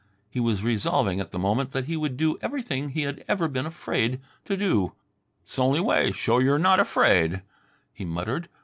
[0.31, 3.67] He was resolving at the moment that he would do everything he had ever been
[3.67, 4.93] afraid to do.
[5.45, 7.43] "'S only way show you're not afraid,"
[7.93, 8.49] he muttered.